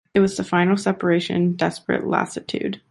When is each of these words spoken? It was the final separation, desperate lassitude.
It 0.15 0.19
was 0.19 0.35
the 0.35 0.43
final 0.43 0.77
separation, 0.77 1.53
desperate 1.53 2.07
lassitude. 2.07 2.79